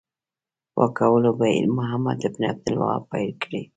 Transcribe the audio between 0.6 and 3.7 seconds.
پاکولو بهیر محمد بن عبدالوهاب پیل کړی.